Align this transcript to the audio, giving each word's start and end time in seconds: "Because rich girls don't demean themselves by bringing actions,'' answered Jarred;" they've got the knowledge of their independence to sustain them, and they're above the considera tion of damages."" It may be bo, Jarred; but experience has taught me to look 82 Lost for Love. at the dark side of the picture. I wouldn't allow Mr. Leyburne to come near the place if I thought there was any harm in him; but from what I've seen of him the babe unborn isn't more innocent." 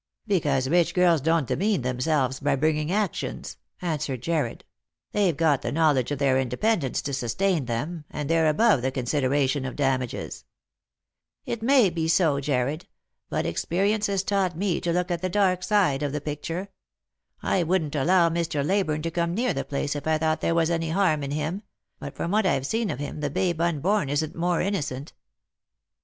"Because 0.25 0.67
rich 0.67 0.95
girls 0.95 1.21
don't 1.21 1.45
demean 1.45 1.83
themselves 1.83 2.39
by 2.39 2.55
bringing 2.55 2.91
actions,'' 2.91 3.57
answered 3.83 4.23
Jarred;" 4.23 4.65
they've 5.11 5.37
got 5.37 5.61
the 5.61 5.71
knowledge 5.71 6.09
of 6.09 6.17
their 6.17 6.39
independence 6.39 7.03
to 7.03 7.13
sustain 7.13 7.65
them, 7.65 8.05
and 8.09 8.27
they're 8.27 8.49
above 8.49 8.81
the 8.81 8.91
considera 8.91 9.47
tion 9.47 9.63
of 9.63 9.75
damages."" 9.75 10.43
It 11.45 11.61
may 11.61 11.91
be 11.91 12.09
bo, 12.17 12.39
Jarred; 12.41 12.87
but 13.29 13.45
experience 13.45 14.07
has 14.07 14.23
taught 14.23 14.57
me 14.57 14.81
to 14.81 14.91
look 14.91 15.11
82 15.11 15.11
Lost 15.11 15.11
for 15.11 15.11
Love. 15.11 15.11
at 15.11 15.21
the 15.21 15.29
dark 15.29 15.61
side 15.63 16.01
of 16.01 16.11
the 16.13 16.19
picture. 16.21 16.69
I 17.43 17.61
wouldn't 17.61 17.93
allow 17.93 18.27
Mr. 18.29 18.65
Leyburne 18.65 19.03
to 19.03 19.11
come 19.11 19.35
near 19.35 19.53
the 19.53 19.63
place 19.63 19.95
if 19.95 20.07
I 20.07 20.17
thought 20.17 20.41
there 20.41 20.55
was 20.55 20.71
any 20.71 20.89
harm 20.89 21.21
in 21.21 21.29
him; 21.29 21.61
but 21.99 22.15
from 22.15 22.31
what 22.31 22.47
I've 22.47 22.65
seen 22.65 22.89
of 22.89 22.97
him 22.97 23.19
the 23.19 23.29
babe 23.29 23.61
unborn 23.61 24.09
isn't 24.09 24.33
more 24.35 24.61
innocent." 24.61 25.13